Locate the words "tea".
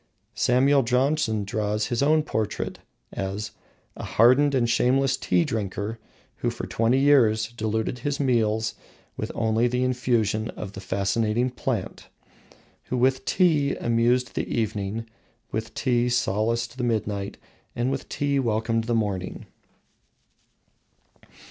5.15-5.45, 13.25-13.75, 15.75-16.09, 18.09-18.39